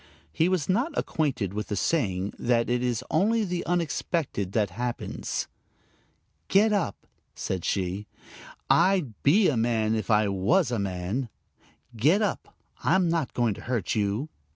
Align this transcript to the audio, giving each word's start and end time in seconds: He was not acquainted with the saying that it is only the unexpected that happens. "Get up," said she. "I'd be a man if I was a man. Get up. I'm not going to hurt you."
He 0.31 0.49
was 0.49 0.67
not 0.67 0.97
acquainted 0.97 1.53
with 1.53 1.67
the 1.67 1.75
saying 1.75 2.33
that 2.39 2.71
it 2.71 2.81
is 2.81 3.03
only 3.11 3.43
the 3.45 3.63
unexpected 3.67 4.51
that 4.53 4.71
happens. 4.71 5.47
"Get 6.47 6.73
up," 6.73 7.05
said 7.35 7.63
she. 7.63 8.07
"I'd 8.67 9.13
be 9.21 9.47
a 9.47 9.55
man 9.55 9.93
if 9.93 10.09
I 10.09 10.27
was 10.27 10.71
a 10.71 10.79
man. 10.79 11.29
Get 11.95 12.23
up. 12.23 12.57
I'm 12.83 13.09
not 13.09 13.35
going 13.35 13.53
to 13.53 13.61
hurt 13.61 13.93
you." 13.93 14.29